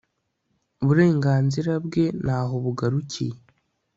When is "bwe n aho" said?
1.85-2.53